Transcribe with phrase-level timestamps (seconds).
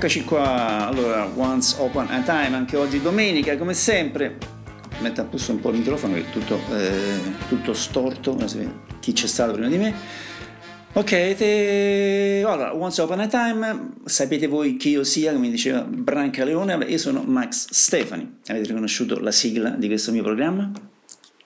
[0.00, 4.38] Eccoci qua, allora, Once Open a Time, anche oggi domenica, come sempre.
[5.00, 8.34] Metto a posto un po' il microfono che è tutto, eh, tutto storto,
[8.98, 9.94] chi c'è stato prima di me.
[10.94, 12.42] Ok, te...
[12.46, 16.96] allora, Once Upon a Time, sapete voi chi io sia, come diceva Branca Leone, io
[16.96, 20.72] sono Max Stefani, avete riconosciuto la sigla di questo mio programma?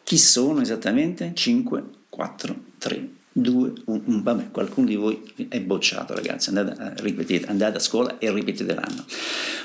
[0.04, 1.32] Chi sono esattamente?
[1.34, 7.46] 5, 4, 3, 2, 1, vabbè, qualcuno di voi è bocciato ragazzi, andate a, ripetete,
[7.46, 9.04] andate a scuola e ripetete l'anno.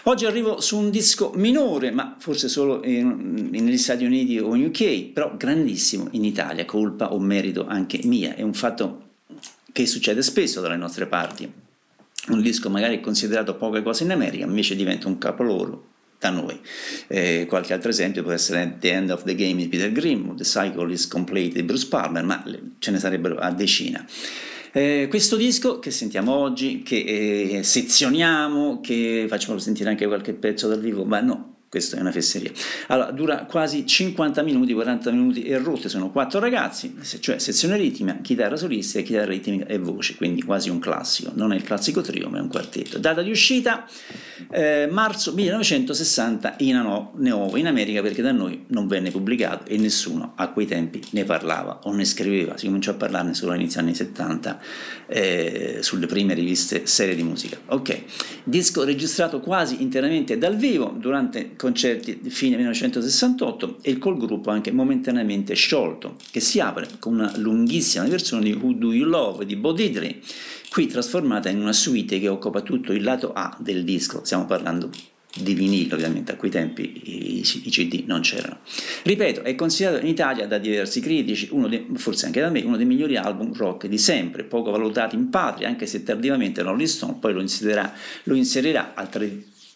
[0.03, 5.11] Oggi arrivo su un disco minore, ma forse solo negli Stati Uniti o in UK,
[5.13, 9.03] però grandissimo in Italia, colpa o merito anche mia, è un fatto
[9.71, 11.51] che succede spesso dalle nostre parti.
[12.29, 15.85] Un disco magari considerato poche cose in America, invece diventa un capolavoro
[16.19, 16.59] da noi.
[17.07, 20.43] Eh, qualche altro esempio può essere The End of the Game di Peter Grimm, The
[20.43, 22.43] Cycle is Complete di Bruce Palmer, ma
[22.77, 24.05] ce ne sarebbero a decina.
[24.71, 30.67] Eh, questo disco che sentiamo oggi, che eh, sezioniamo, che facciamo sentire anche qualche pezzo
[30.67, 32.51] dal vivo, ma no, questa è una fesseria.
[32.87, 38.19] Allora, dura quasi 50 minuti, 40 minuti e rotte, sono quattro ragazzi, cioè sezione ritmica,
[38.21, 41.31] chitarra solistica, chitarra ritmica e voce, quindi quasi un classico.
[41.33, 42.99] Non è il classico trio, ma è un quartetto.
[42.99, 43.87] Data di uscita
[44.51, 50.33] eh, marzo 1960 in nuovo in America perché da noi non venne pubblicato e nessuno
[50.35, 52.57] a quei tempi ne parlava o ne scriveva.
[52.57, 54.59] Si cominciò a parlarne solo all'inizio anni 70
[55.07, 57.57] eh, sulle prime riviste serie di musica.
[57.67, 58.03] Ok,
[58.43, 65.53] disco registrato quasi interamente dal vivo durante concerti fine 1968 e col gruppo anche momentaneamente
[65.53, 69.71] sciolto, che si apre con una lunghissima versione di Who Do You Love di Bo
[69.71, 70.21] Diddley,
[70.69, 74.89] qui trasformata in una suite che occupa tutto il lato A del disco, stiamo parlando
[75.35, 78.59] di vinile ovviamente, a quei tempi i, CD non c'erano.
[79.03, 82.85] Ripeto, è considerato in Italia da diversi critici, dei, forse anche da me, uno dei
[82.85, 87.33] migliori album rock di sempre, poco valutati in patria, anche se tardivamente Rolling Stone poi
[87.33, 87.93] lo inserirà,
[88.23, 89.09] lo inserirà al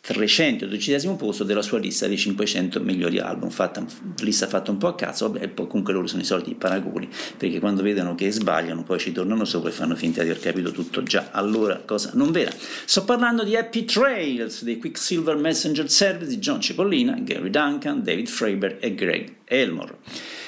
[0.06, 3.86] 312 posto della sua lista dei 500 migliori album, fatta,
[4.19, 7.62] lista fatta un po' a cazzo, vabbè, poi comunque loro sono i soliti paragoni, perché
[7.62, 11.03] quando vedono che sbagliano poi ci tornano sopra e fanno finta di aver capito tutto
[11.03, 12.52] già allora, cosa non vera.
[12.84, 18.28] Sto parlando di Happy Trails, dei Quicksilver Messenger Service di John Cipollina, Gary Duncan, David
[18.28, 20.00] Freiber e Greg Elmore.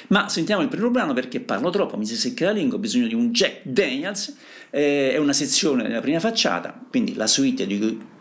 [0.07, 3.07] Ma sentiamo il primo brano perché parlo troppo, mi si secca la lingua, ho bisogno
[3.07, 4.35] di un Jack Daniels,
[4.69, 8.13] eh, è una sezione della prima facciata, quindi la suite di cui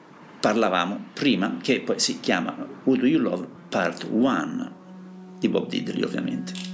[0.44, 4.72] parlavamo prima, che poi si chiama Who Do You Love Part 1
[5.38, 6.73] di Bob Diddley ovviamente.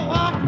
[0.00, 0.41] walk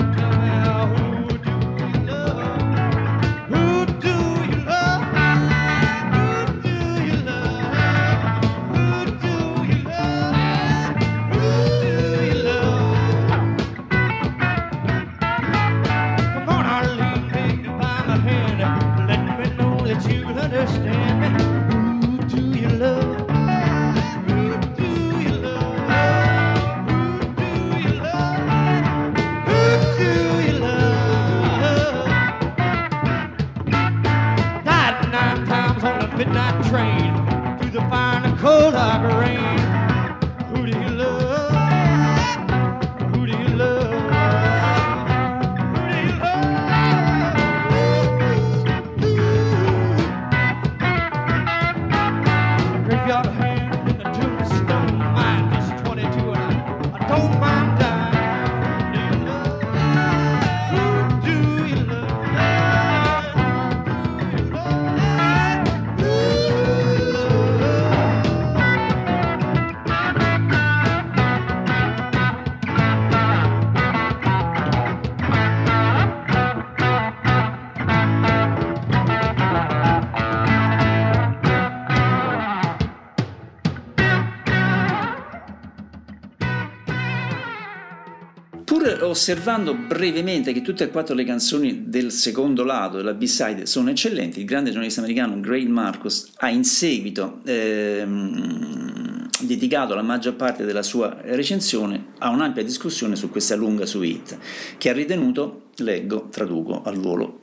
[89.15, 94.41] osservando brevemente che tutte e quattro le canzoni del secondo lato della B-side sono eccellenti,
[94.41, 100.83] il grande giornalista americano Gray Marcus ha in seguito ehm, dedicato la maggior parte della
[100.83, 104.37] sua recensione a un'ampia discussione su questa lunga suite,
[104.79, 107.43] che ha ritenuto, leggo, traduco al volo,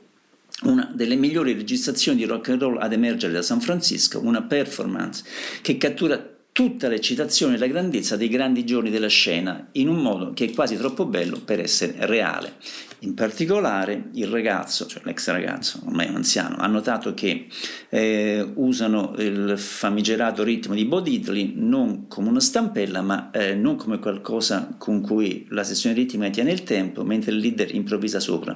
[0.64, 5.24] una delle migliori registrazioni di rock and roll ad emergere da San Francisco, una performance
[5.62, 10.32] che cattura tutta l'eccitazione e la grandezza dei grandi giorni della scena in un modo
[10.34, 12.56] che è quasi troppo bello per essere reale.
[13.04, 17.48] In particolare il ragazzo, cioè l'ex ragazzo, ormai un anziano, ha notato che
[17.88, 23.74] eh, usano il famigerato ritmo di Bo Diddley non come una stampella, ma eh, non
[23.74, 28.54] come qualcosa con cui la sessione ritmica tiene il tempo, mentre il leader improvvisa sopra.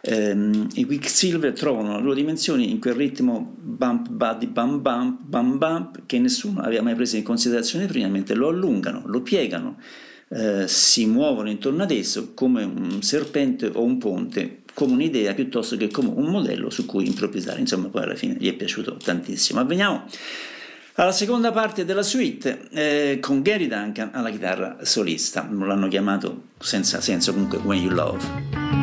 [0.00, 5.56] Eh, I Quicksilver trovano le loro dimensioni in quel ritmo bump, buddy, bum, bump, bum,
[5.56, 9.76] bump, che nessuno aveva mai preso in considerazione prima, mentre lo allungano, lo piegano
[10.28, 15.76] eh, si muovono intorno ad esso come un serpente o un ponte, come un'idea piuttosto
[15.76, 17.60] che come un modello su cui improvvisare.
[17.60, 19.60] Insomma, poi alla fine gli è piaciuto tantissimo.
[19.60, 20.04] Ma veniamo
[20.94, 25.48] alla seconda parte della suite eh, con Gary Duncan alla chitarra solista.
[25.50, 28.73] L'hanno chiamato senza senso comunque When You Love.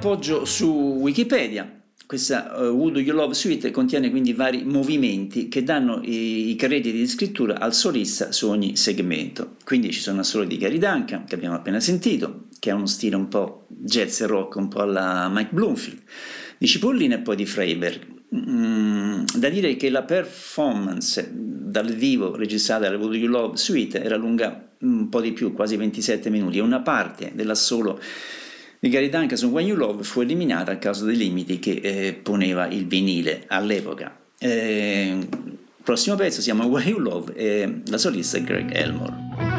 [0.00, 0.66] Appoggio su
[0.98, 1.78] Wikipedia.
[2.06, 6.96] Questa uh, Would You Love Suite contiene quindi vari movimenti che danno i, i, crediti
[6.96, 9.56] di scrittura al solista su ogni segmento.
[9.62, 13.14] Quindi ci sono assoli di Gary Duncan, che abbiamo appena sentito, che ha uno stile
[13.14, 16.00] un po' jazz e rock, un po' alla Mike Bloomfield,
[16.56, 18.06] di Cipollina e poi di Freiberg.
[18.34, 24.16] Mm, da dire che la performance dal vivo registrata alla Would You Love Suite era
[24.16, 28.00] lunga un po' di più, quasi 27 minuti, e una parte dell'assolo
[28.88, 32.86] Gary Duncan When You Love fu eliminata a causa dei limiti che eh, poneva il
[32.86, 34.16] vinile all'epoca.
[34.38, 35.28] Eh,
[35.82, 39.49] prossimo pezzo siamo a When You Love e la solista è Greg Elmore.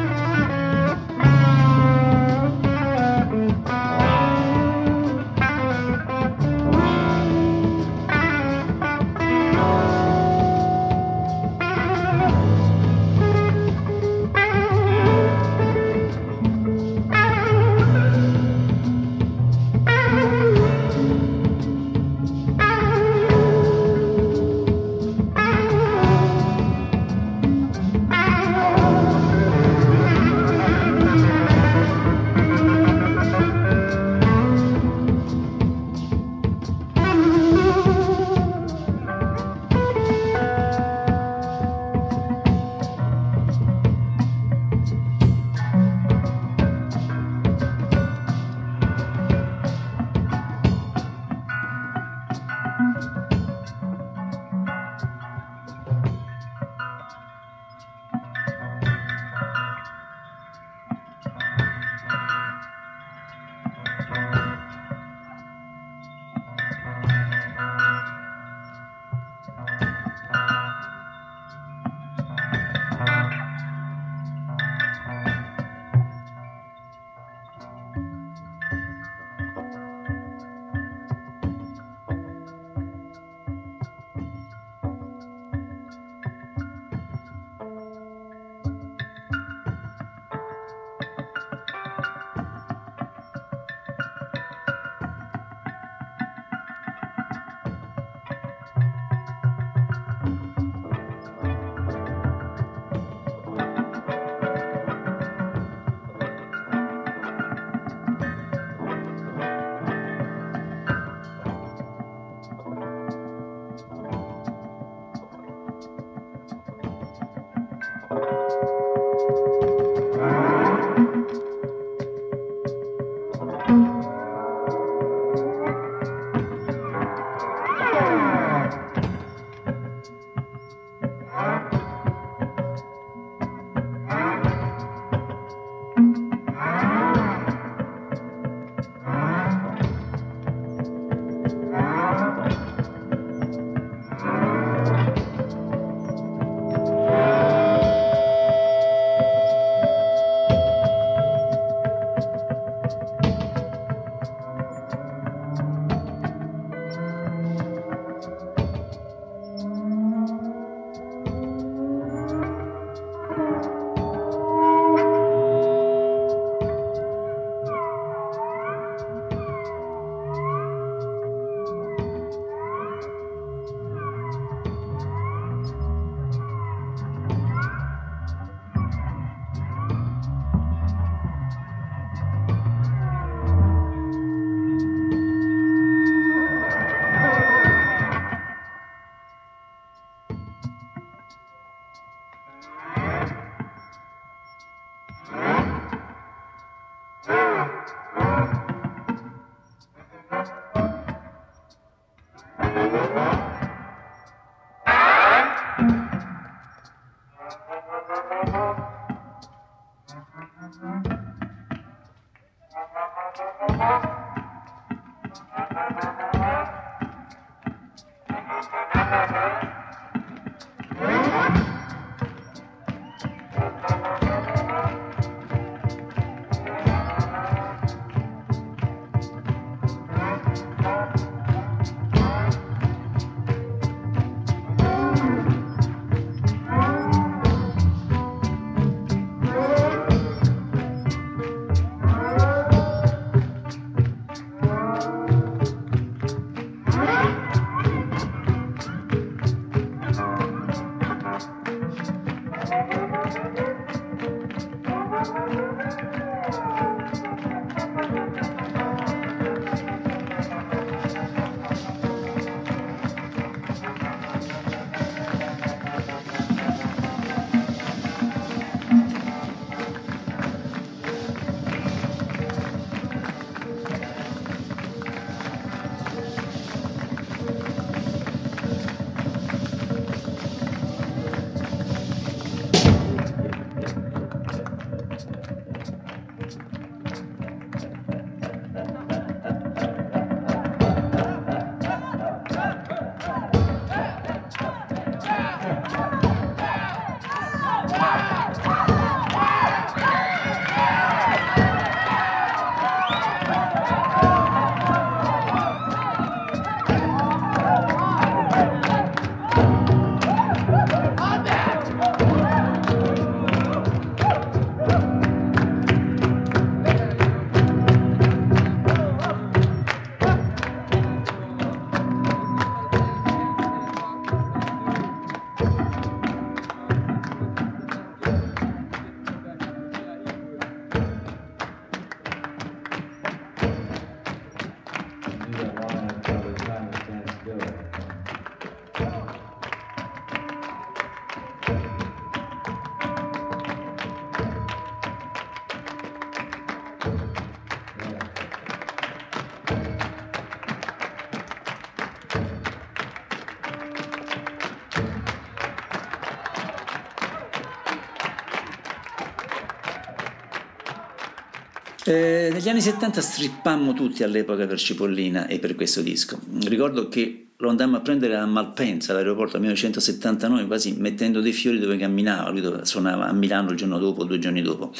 [362.04, 366.40] Eh, negli anni 70 strippammo tutti all'epoca per Cipollina e per questo disco.
[366.64, 371.78] Ricordo che lo andammo a prendere a Malpensa all'aeroporto nel 1979, quasi mettendo dei fiori
[371.78, 374.92] dove camminava, lui suonava a Milano il giorno dopo, due giorni dopo.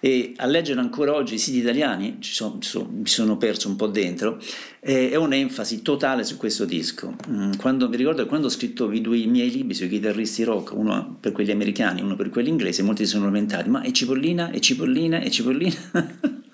[0.00, 2.58] E a leggere ancora oggi i siti italiani, ci sono,
[2.90, 4.40] mi sono perso un po' dentro,
[4.80, 7.14] eh, è un'enfasi totale su questo disco.
[7.30, 10.72] Mm, quando, mi ricordo che quando ho scritto i due miei libri sui chitarristi rock,
[10.74, 14.50] uno per quelli americani, uno per quelli inglesi, molti si sono lamentati, ma è Cipollina,
[14.50, 15.76] è Cipollina, è Cipollina?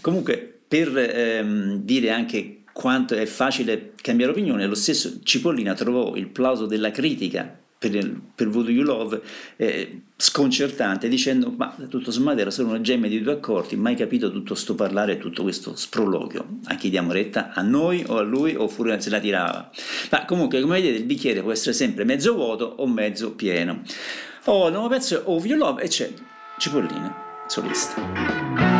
[0.00, 6.28] Comunque, per ehm, dire anche quanto è facile cambiare opinione, lo stesso Cipollina trovò il
[6.28, 9.20] plauso della critica per, il, per Voodoo You Love
[9.56, 14.30] eh, sconcertante dicendo ma tutto sommato era solo una gemma di due accordi mai capito
[14.30, 17.52] tutto sto parlare e tutto questo sproloquio a chi diamo retta?
[17.52, 19.68] a noi o a lui oppure se la tirava?
[20.10, 23.82] Ma comunque come vedete il bicchiere può essere sempre mezzo vuoto o mezzo pieno.
[24.44, 26.12] Oh, il nuovo pezzo è Voodoo You Love e c'è
[26.58, 28.71] Cipollina solista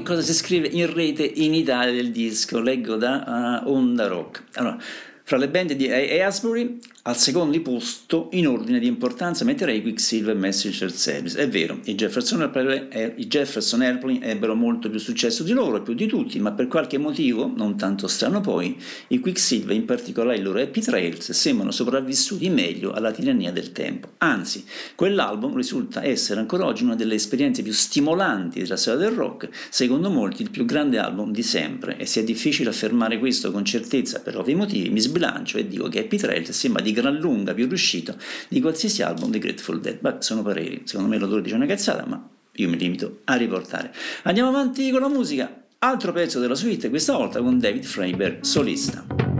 [0.00, 2.58] Che cosa si scrive in rete in Italia del disco.
[2.58, 4.44] Leggo da uh, Onda Rock.
[4.54, 4.78] Allora,
[5.22, 6.78] fra le band di Asbury
[7.10, 11.36] al secondo posto, in ordine di importanza, metterei Quicksilver Messenger Service.
[11.36, 15.94] È vero, i Jefferson, Airplane, i Jefferson Airplane ebbero molto più successo di loro, più
[15.94, 18.76] di tutti, ma per qualche motivo, non tanto strano poi,
[19.08, 24.10] i Quicksilver, in particolare i loro Happy Trails, sembrano sopravvissuti meglio alla tirannia del tempo.
[24.18, 29.48] Anzi, quell'album risulta essere ancora oggi una delle esperienze più stimolanti della storia del rock,
[29.68, 33.64] secondo molti il più grande album di sempre, e se è difficile affermare questo con
[33.64, 37.54] certezza per ovvi motivi, mi sbilancio e dico che Happy Trails sembra di gran lunga
[37.54, 38.16] più riuscito
[38.48, 39.98] di qualsiasi album di Grateful Dead.
[40.00, 43.92] Beh, sono pareri, secondo me l'odore dice una cazzata, ma io mi limito a riportare.
[44.24, 45.64] Andiamo avanti con la musica.
[45.78, 49.39] Altro pezzo della suite, questa volta con David Freiberg, solista.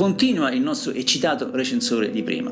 [0.00, 2.50] Continua il nostro eccitato recensore di prima.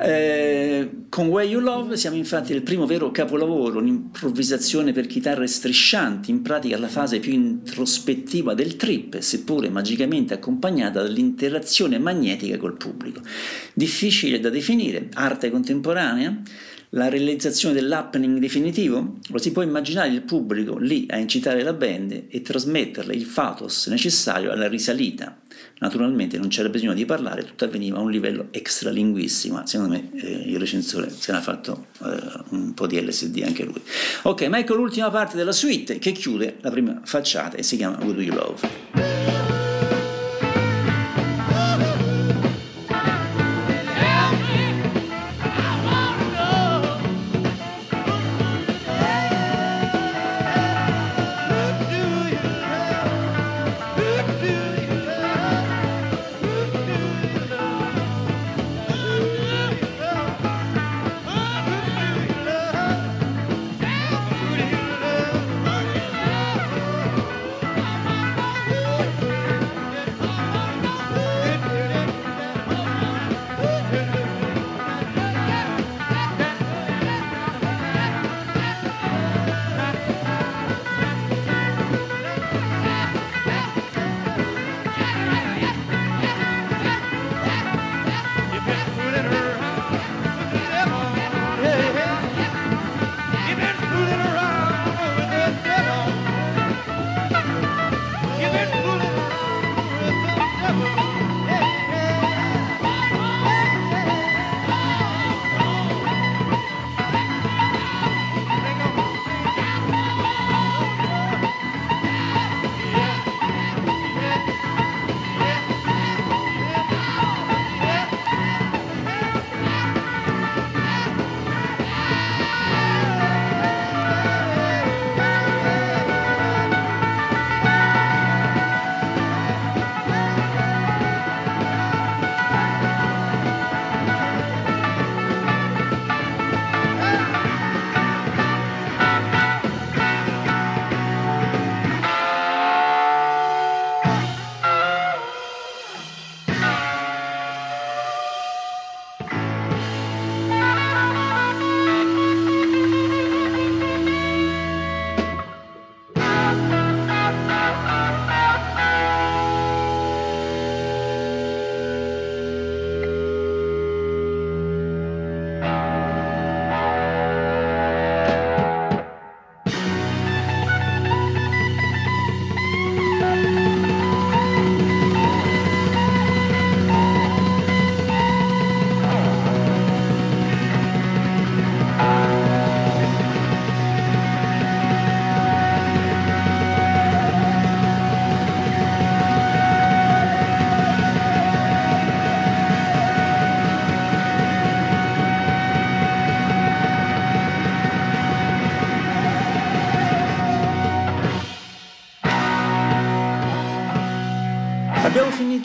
[0.00, 6.32] Eh, con Way You Love siamo infatti al primo vero capolavoro, un'improvvisazione per chitarre striscianti,
[6.32, 13.20] in pratica la fase più introspettiva del trip, seppure magicamente accompagnata dall'interazione magnetica col pubblico.
[13.72, 16.36] Difficile da definire, arte contemporanea,
[16.90, 19.18] la realizzazione dell'happening definitivo?
[19.28, 23.86] Lo si può immaginare il pubblico lì a incitare la band e trasmetterle il pathos
[23.88, 25.38] necessario alla risalita.
[25.78, 30.50] Naturalmente non c'era bisogno di parlare, tutto avveniva a un livello extralinguissimo, secondo me eh,
[30.50, 33.80] il recensore se n'ha fatto eh, un po' di LSD anche lui.
[34.22, 37.96] Ok, ma ecco l'ultima parte della suite che chiude la prima facciata e si chiama
[37.96, 39.35] do you love?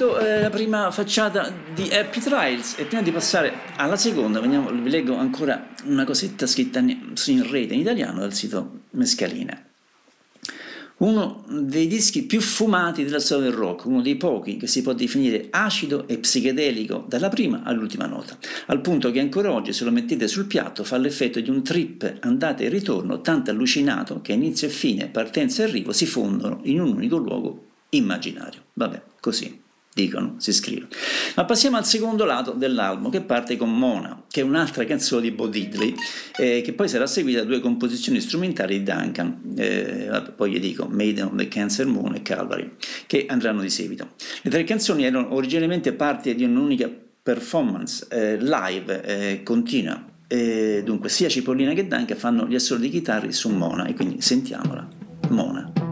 [0.01, 4.71] Finito eh, la prima facciata di Happy Trials e prima di passare alla seconda veniamo,
[4.71, 9.65] vi leggo ancora una cosetta scritta in, in rete in italiano dal sito Mescalina.
[10.97, 14.93] Uno dei dischi più fumati della storia del rock, uno dei pochi che si può
[14.93, 18.37] definire acido e psichedelico dalla prima all'ultima nota,
[18.67, 22.17] al punto che ancora oggi se lo mettete sul piatto fa l'effetto di un trip
[22.21, 26.81] andata e ritorno tanto allucinato che inizio e fine, partenza e arrivo si fondono in
[26.81, 28.61] un unico luogo immaginario.
[28.73, 29.60] Vabbè, così
[29.93, 30.87] dicono, si scrive.
[31.35, 35.31] Ma passiamo al secondo lato dell'album che parte con Mona, che è un'altra canzone di
[35.31, 35.93] Bo Diddley,
[36.37, 40.87] eh, che poi sarà seguita da due composizioni strumentali di Duncan, eh, poi gli dico
[40.87, 42.71] Maiden of the Cancer Moon e Calvary,
[43.05, 44.11] che andranno di seguito.
[44.41, 46.89] Le tre canzoni erano originariamente parte di un'unica
[47.23, 53.29] performance eh, live eh, continua, dunque sia Cipollina che Duncan fanno gli assoli di chitarra
[53.31, 54.87] su Mona e quindi sentiamola,
[55.27, 55.90] Mona.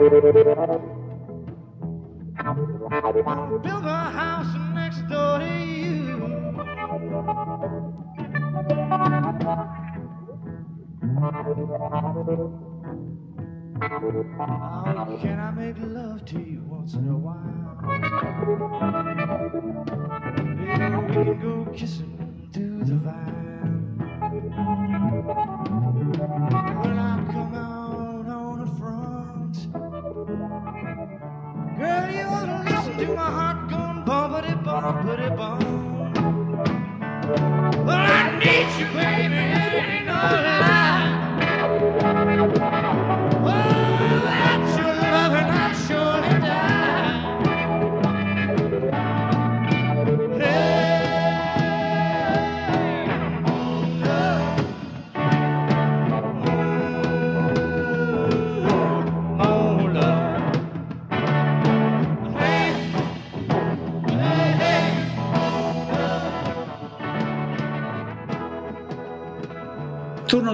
[0.00, 0.14] Build
[3.84, 6.16] a house next door to you.
[14.90, 17.76] Oh, can I make love to you once in a while?
[20.56, 22.29] Maybe we can go kissing
[34.90, 35.79] Put it on.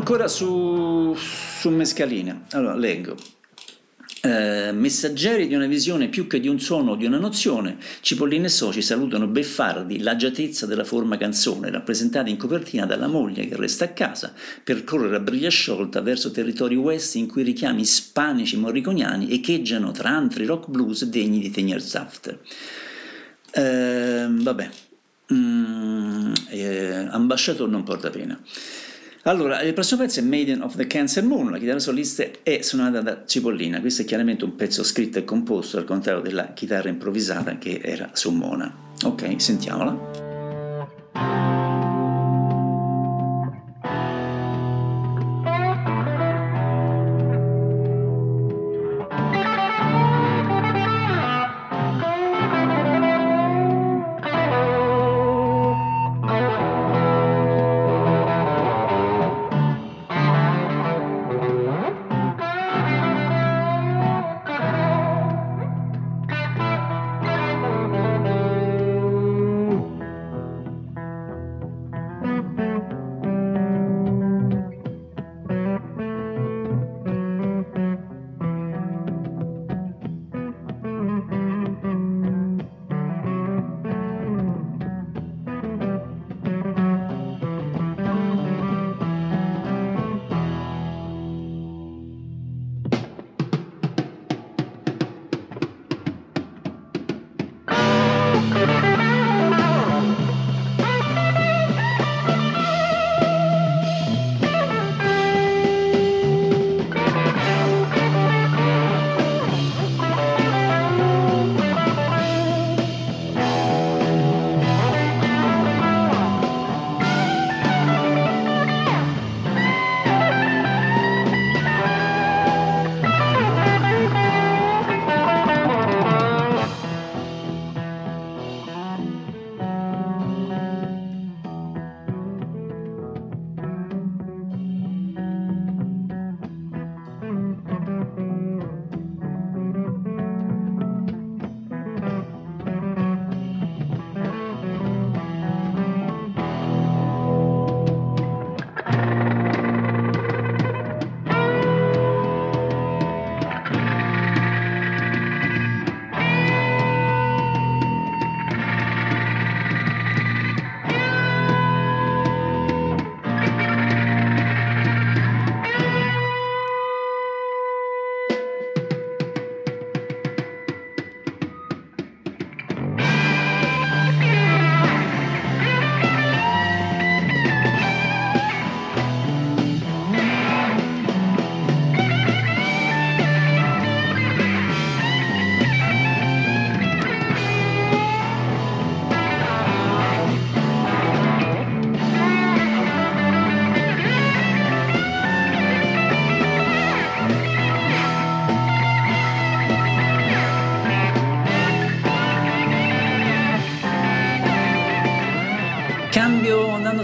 [0.07, 2.45] Ancora su, su Mescalina.
[2.53, 3.17] Allora, leggo.
[4.23, 8.45] Eh, messaggeri di una visione più che di un suono o di una nozione, Cipollini
[8.45, 13.87] e Soci salutano Beffardi, l'agiatezza della forma canzone, rappresentata in copertina dalla moglie che resta
[13.87, 14.33] a casa
[14.63, 20.11] per correre a briglia sciolta verso territori west in cui richiami ispanici morriconiani echeggiano tra
[20.11, 22.39] antri rock blues degni di Teniersaft.
[23.51, 24.71] Eh, vabbè,
[25.33, 28.39] Mm, eh, Ambasciatore non porta pena.
[29.27, 33.01] Allora, il prossimo pezzo è Maiden of the Cancer Moon, la chitarra solista è suonata
[33.01, 37.59] da Cipollina, questo è chiaramente un pezzo scritto e composto, al contrario della chitarra improvvisata
[37.59, 38.73] che era su Mona.
[39.03, 41.56] Ok, sentiamola.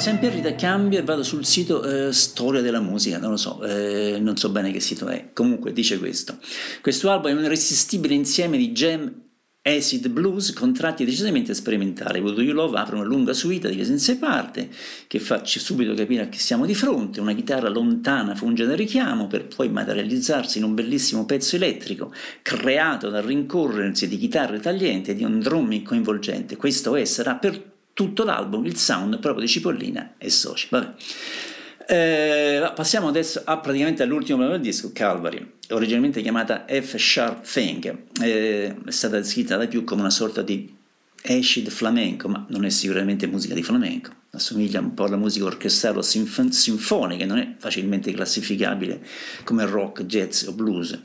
[0.02, 3.62] Sempre in rita, cambio e vado sul sito eh, Storia della musica, non lo so,
[3.62, 6.38] eh, non so bene che sito è, comunque dice questo.
[6.80, 9.14] Questo album è un irresistibile insieme di jam
[9.62, 12.18] acid blues con tratti decisamente sperimentali.
[12.18, 14.68] Would You Love apre una lunga suite di senza parte
[15.06, 17.20] che facci subito capire a chi siamo di fronte.
[17.20, 23.08] Una chitarra lontana funge da richiamo per poi materializzarsi in un bellissimo pezzo elettrico creato
[23.08, 26.56] dal rincorrersi di chitarre taglienti e di un drumming coinvolgente.
[26.56, 30.68] Questo è, sarà per tutto l'album il sound proprio di Cipollina e Soci.
[30.70, 30.94] Vabbè.
[31.86, 38.04] Eh, passiamo adesso a, praticamente all'ultimo brano del disco, Calvary, originalmente chiamata F Sharp Thing,
[38.22, 40.74] eh, è stata descritta da più come una sorta di
[41.24, 45.98] acid flamenco, ma non è sicuramente musica di flamenco, assomiglia un po' alla musica orchestrale
[45.98, 49.04] o sinf- sinfonica, non è facilmente classificabile
[49.44, 50.98] come rock, jazz o blues,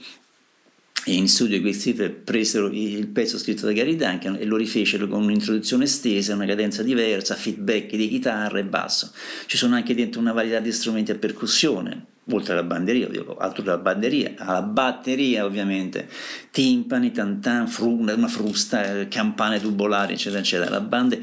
[1.13, 5.85] in studio questi presero il pezzo scritto da Gary Duncan e lo rifecero con un'introduzione
[5.85, 9.11] estesa, una cadenza diversa, feedback di chitarra e basso.
[9.45, 13.07] Ci sono anche dentro una varietà di strumenti a percussione, oltre alla banderia,
[13.37, 16.07] altro alla banderia, alla batteria ovviamente,
[16.51, 20.69] timpani, tantan, fru, una frusta, campane tubolari, eccetera, eccetera.
[20.69, 21.19] La, band,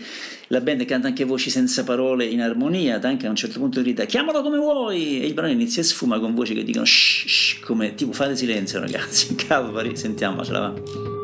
[0.49, 4.05] la band canta anche voci senza parole in armonia, anche a un certo punto grida
[4.05, 5.21] chiamalo come vuoi!
[5.21, 8.37] E il brano inizia e sfuma con voci che dicono shh, shh, come tipo fate
[8.37, 11.24] silenzio ragazzi, Calvary, sentiamocela va.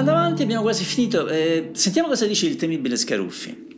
[0.00, 3.68] Andando avanti abbiamo quasi finito, eh, sentiamo cosa dice il temibile Scaruffi.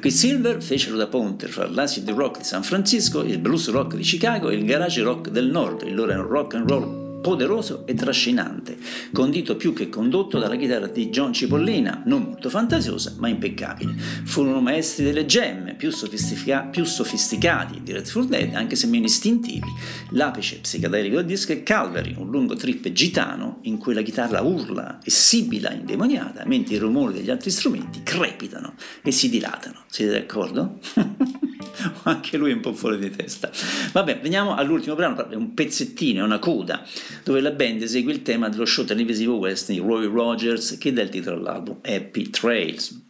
[0.00, 4.02] Qui Silver fecero da ponte fra l'acid rock di San Francisco, il blues rock di
[4.02, 6.93] Chicago e il garage rock del nord, il loro rock and roll
[7.24, 8.76] poderoso e trascinante,
[9.10, 13.94] condito più che condotto dalla chitarra di John Cipollina, non molto fantasiosa ma impeccabile.
[14.24, 19.72] Furono maestri delle gemme, più, sofistica- più sofisticati di Redford Dead, anche se meno istintivi.
[20.10, 24.98] L'apice psichedelico del disco è Calvary, un lungo trip gitano in cui la chitarra urla
[25.02, 29.84] e sibila indemoniata, mentre i rumori degli altri strumenti crepitano e si dilatano.
[29.86, 30.78] Siete d'accordo?
[32.04, 33.50] anche lui è un po' fuori di testa.
[33.92, 36.82] Vabbè, veniamo all'ultimo brano, è un pezzettino, è una coda,
[37.22, 41.02] dove la band esegue il tema dello show televisivo western di Roy Rogers che dà
[41.02, 43.00] il titolo all'album Happy Trails.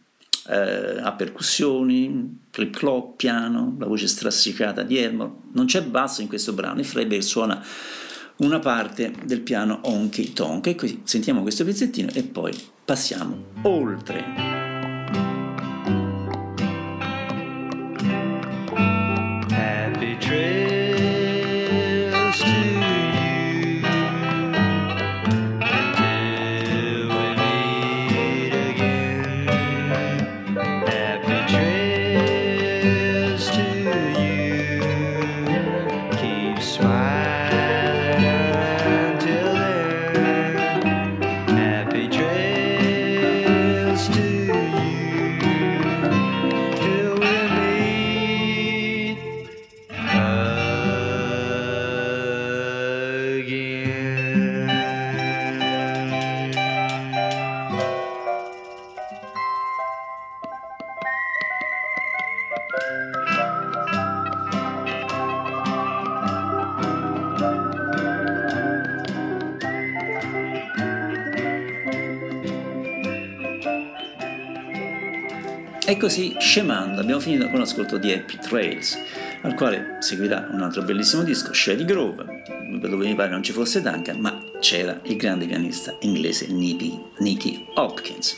[0.47, 5.31] Eh, ha percussioni, clip clop, piano, la voce strassicata di Elmore.
[5.53, 7.63] Non c'è basso in questo brano e Freiberg suona
[8.37, 10.67] una parte del piano Honky Tonk.
[10.67, 12.53] E così sentiamo questo pezzettino e poi
[12.83, 14.64] passiamo oltre.
[76.55, 78.97] Scemando, abbiamo finito con l'ascolto di Happy Trails,
[79.41, 82.43] al quale seguirà un altro bellissimo disco, Shady Grove,
[82.79, 88.37] dove mi pare non ci fosse Duncan, ma c'era il grande pianista inglese Nicky, Hopkins.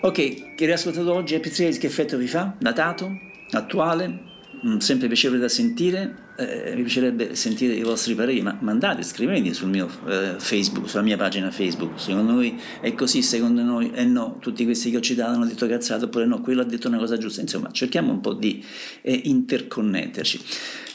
[0.00, 2.54] Ok, che riascoltato oggi Happy Trails che effetto vi fa?
[2.58, 3.10] Datato?
[3.50, 4.20] Attuale?
[4.66, 6.29] Mm, sempre piacevole da sentire?
[6.40, 11.02] Eh, mi piacerebbe sentire i vostri pareri, ma mandate, scrivete sul mio eh, Facebook, sulla
[11.02, 12.00] mia pagina Facebook.
[12.00, 14.38] Secondo noi è così, secondo noi è no.
[14.40, 17.18] Tutti questi che ho citato hanno detto cazzate, oppure no, quello ha detto una cosa
[17.18, 17.42] giusta.
[17.42, 18.64] Insomma, cerchiamo un po' di
[19.02, 20.40] eh, interconnetterci.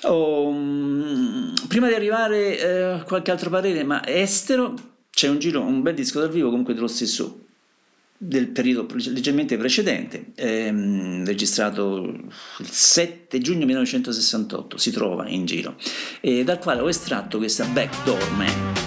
[0.04, 4.74] Oh, mm, prima di arrivare eh, a qualche altro parere, ma estero,
[5.12, 7.45] c'è un giro, un bel disco dal vivo comunque dello stesso
[8.28, 12.04] del periodo leggermente precedente, ehm, registrato
[12.60, 15.76] il 7 giugno 1968, si trova in giro,
[16.22, 18.85] e dal quale ho estratto questa Backdoor Man.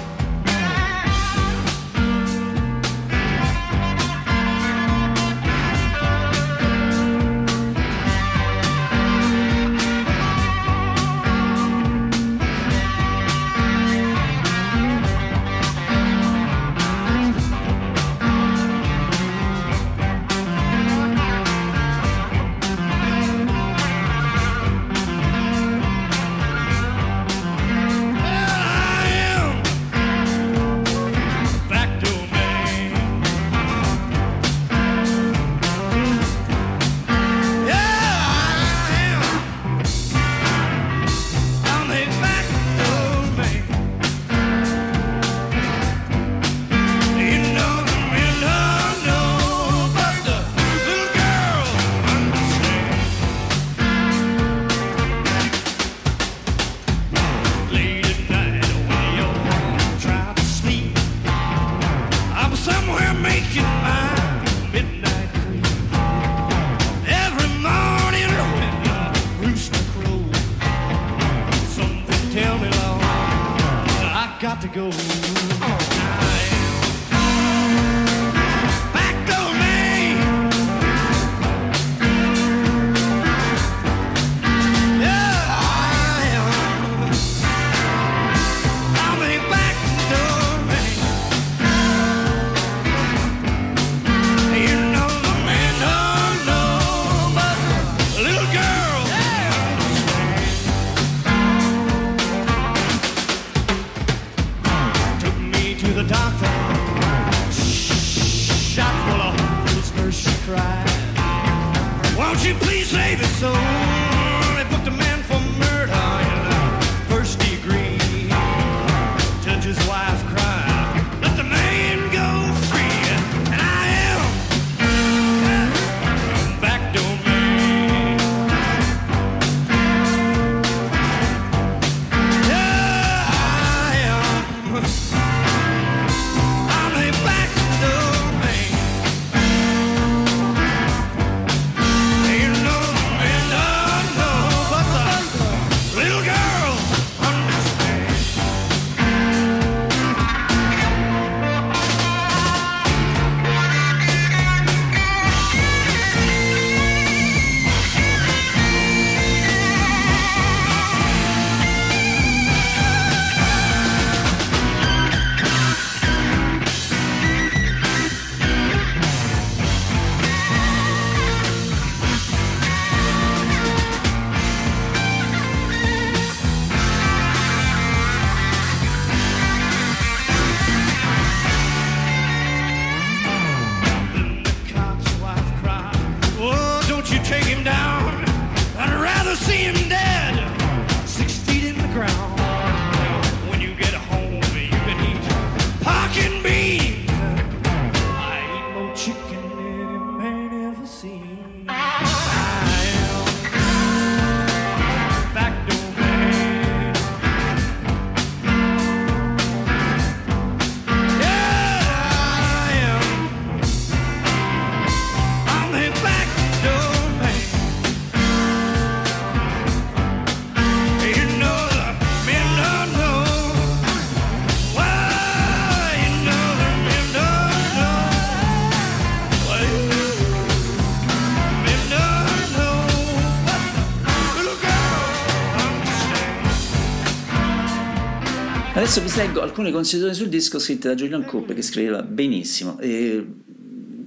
[239.58, 242.78] Alcune considerazioni sul disco scritte da Julian Cope che scriveva benissimo.
[242.78, 243.26] E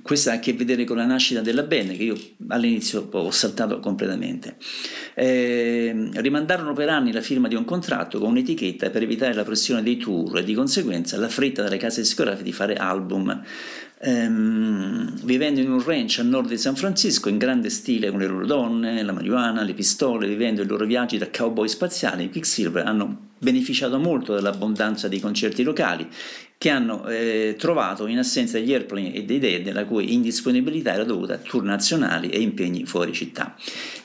[0.01, 3.79] questo ha a che vedere con la nascita della band che io all'inizio ho saltato
[3.79, 4.55] completamente.
[5.13, 9.83] Eh, rimandarono per anni la firma di un contratto con un'etichetta per evitare la pressione
[9.83, 13.43] dei tour e di conseguenza la fretta delle case discografiche di fare album.
[14.03, 18.27] Ehm, vivendo in un ranch a nord di San Francisco in grande stile con le
[18.27, 22.85] loro donne, la marijuana, le pistole, vivendo i loro viaggi da cowboy spaziali, i Quicksilver
[22.85, 26.07] hanno beneficiato molto dell'abbondanza di concerti locali
[26.61, 31.03] che hanno eh, trovato in assenza degli airplane e dei dead la cui indisponibilità era
[31.03, 33.55] dovuta a tour nazionali e impegni fuori città.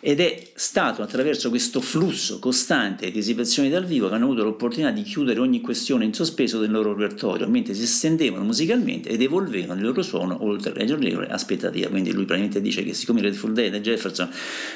[0.00, 4.90] Ed è stato attraverso questo flusso costante di esibizioni dal vivo che hanno avuto l'opportunità
[4.90, 9.78] di chiudere ogni questione in sospeso del loro repertorio, mentre si estendevano musicalmente ed evolvevano
[9.78, 11.90] il loro suono oltre le giornaliere aspettative.
[11.90, 14.30] Quindi lui praticamente dice che siccome i Redful Dead e Jefferson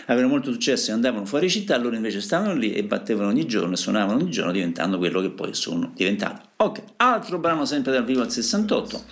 [0.05, 3.73] avevano molto successo e andavano fuori città, loro invece stavano lì e battevano ogni giorno
[3.73, 6.47] e suonavano ogni giorno diventando quello che poi sono diventati.
[6.57, 9.05] Ok, altro brano sempre dal vivo al 68,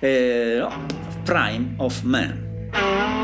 [0.00, 0.66] eh,
[1.24, 3.23] Prime of Man.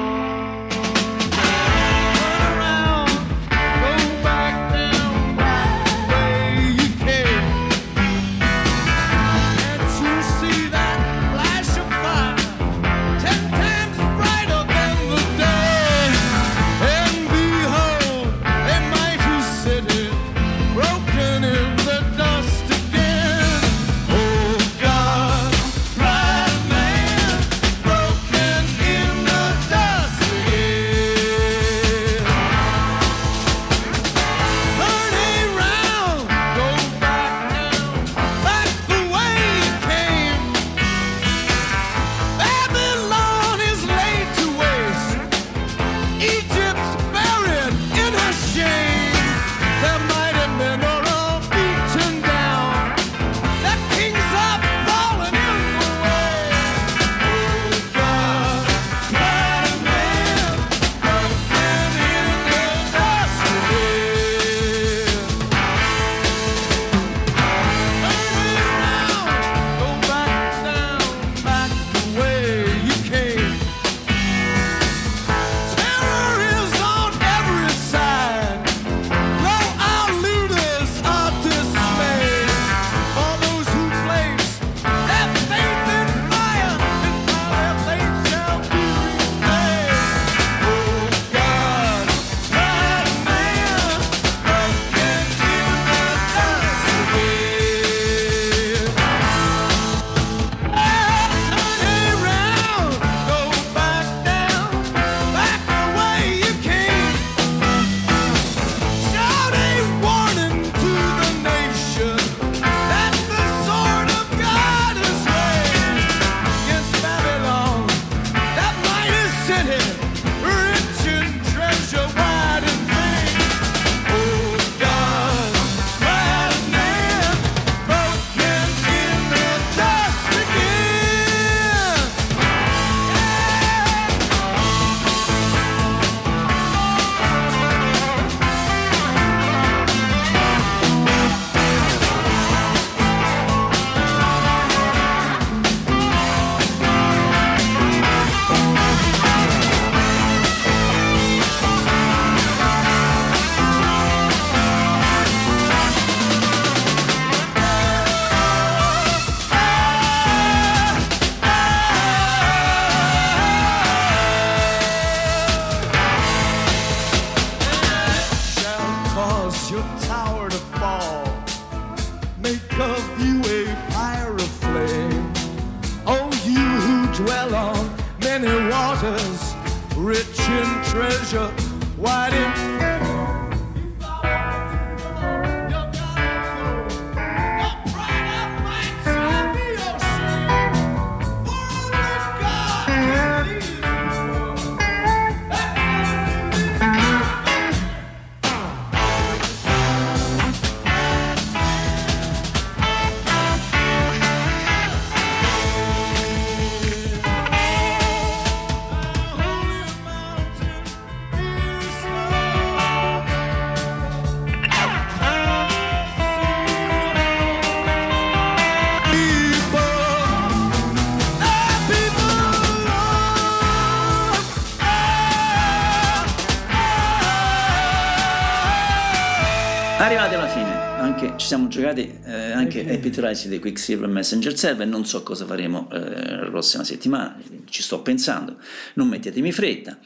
[231.51, 236.36] Siamo giocati eh, anche Happy Trice dei Quicksilver Messenger Server, non so cosa faremo eh,
[236.36, 238.59] la prossima settimana, ci sto pensando,
[238.94, 239.98] non mettetemi fretta.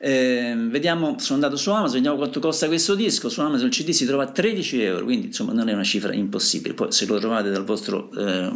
[0.00, 3.28] Eh, vediamo, sono andato su Amazon, vediamo quanto costa questo disco.
[3.28, 6.12] Su Amazon il CD si trova a 13 euro, quindi insomma non è una cifra
[6.12, 6.74] impossibile.
[6.74, 8.50] Poi se lo trovate dal vostro eh,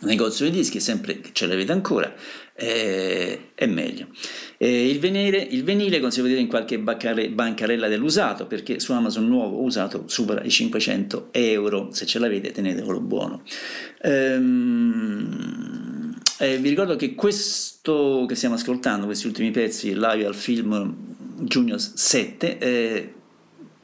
[0.00, 2.12] negozio di dischi, sempre che ce l'avete ancora,
[2.54, 4.08] eh, è meglio.
[4.58, 8.92] Il, venire, il venile come si può dire in qualche baccare, bancarella dell'usato, perché su
[8.92, 11.88] Amazon nuovo usato supera i 500 euro.
[11.92, 13.42] Se ce l'avete, tenetelo buono.
[14.02, 15.81] Ehm,
[16.42, 20.96] eh, vi ricordo che questo che stiamo ascoltando, questi ultimi pezzi live al film
[21.38, 23.14] Junior 7, eh,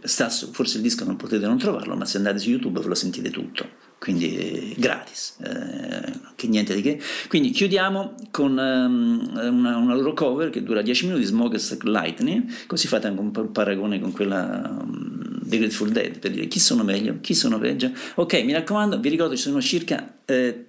[0.02, 2.96] su, forse il disco non potete non trovarlo, ma se andate su YouTube ve lo
[2.96, 3.64] sentite tutto,
[4.00, 7.00] quindi eh, gratis, eh, che niente di che.
[7.28, 12.88] Quindi chiudiamo con um, una, una, loro cover che dura 10 minuti, Smokers Lightning, così
[12.88, 16.82] fate anche un, un paragone con quella um, The Grateful Dead, per dire chi sono
[16.82, 17.92] meglio, chi sono peggio.
[18.16, 20.18] Ok, mi raccomando, vi ricordo ci sono circa...
[20.24, 20.67] Eh,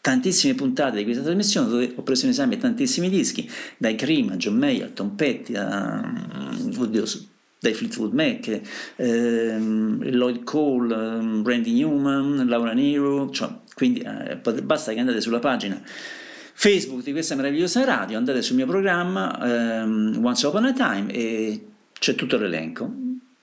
[0.00, 4.36] tantissime puntate di questa trasmissione dove ho preso in esame tantissimi dischi, dai Cream a
[4.36, 6.00] John Mayer, Tom Petty, a,
[6.78, 7.04] oddio,
[7.58, 8.60] dai Fleetwood Mac,
[8.96, 15.38] ehm, Lloyd Cole, ehm, Randy Newman, Laura Nero, cioè, quindi eh, basta che andate sulla
[15.38, 21.12] pagina Facebook di questa meravigliosa radio, andate sul mio programma ehm, Once Upon a Time
[21.12, 21.66] e
[21.98, 22.90] c'è tutto l'elenco.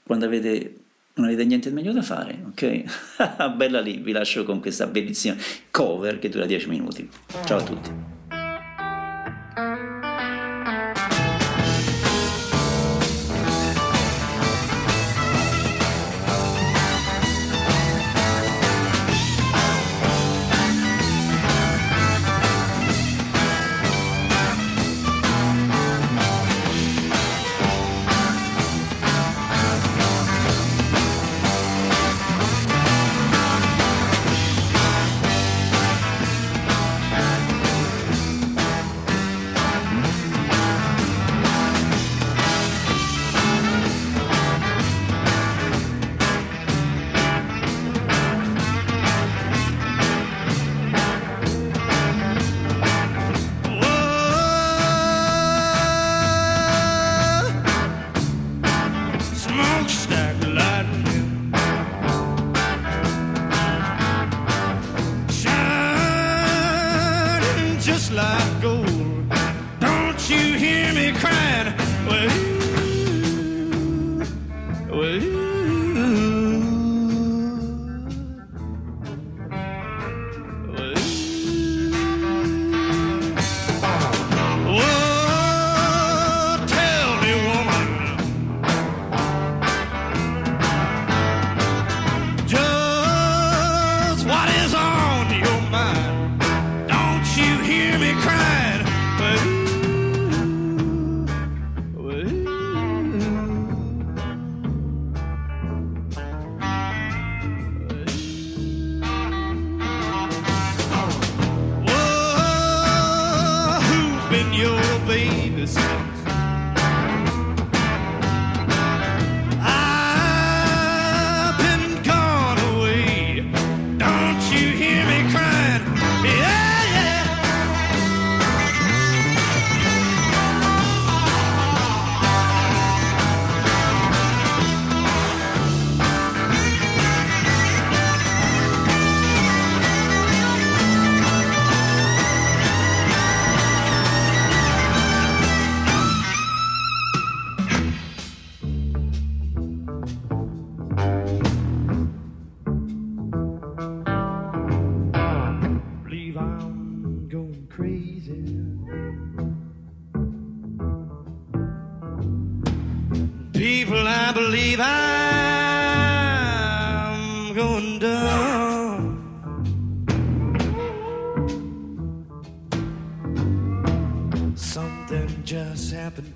[0.03, 0.75] Quando avete
[1.17, 3.53] non avete niente meglio da fare, ok?
[3.55, 5.35] Bella lì, vi lascio con questa bellissima
[5.71, 7.09] cover che dura 10 minuti.
[7.45, 8.16] Ciao a tutti.